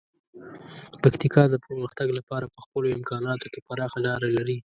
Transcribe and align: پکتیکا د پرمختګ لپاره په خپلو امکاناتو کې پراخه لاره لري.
پکتیکا 1.01 1.43
د 1.49 1.55
پرمختګ 1.65 2.07
لپاره 2.19 2.45
په 2.53 2.59
خپلو 2.65 2.87
امکاناتو 2.97 3.45
کې 3.53 3.59
پراخه 3.67 3.99
لاره 4.07 4.29
لري. 4.37 4.57